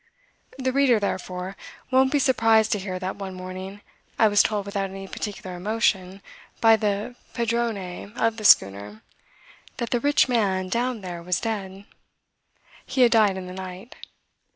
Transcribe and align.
The 0.57 0.71
reader, 0.73 0.99
therefore, 0.99 1.55
won't 1.91 2.11
be 2.11 2.17
surprised 2.17 2.71
to 2.71 2.79
hear 2.79 2.97
that 2.97 3.17
one 3.17 3.35
morning 3.35 3.81
I 4.17 4.29
was 4.29 4.41
told 4.41 4.65
without 4.65 4.89
any 4.89 5.07
particular 5.07 5.55
emotion 5.55 6.23
by 6.59 6.75
the 6.75 7.15
padrone 7.35 8.17
of 8.17 8.37
the 8.37 8.43
schooner 8.43 9.03
that 9.77 9.91
the 9.91 9.99
"rich 9.99 10.27
man" 10.27 10.69
down 10.69 11.01
there 11.01 11.21
was 11.21 11.39
dead: 11.39 11.85
He 12.83 13.01
had 13.01 13.11
died 13.11 13.37
in 13.37 13.45
the 13.45 13.53
night. 13.53 13.95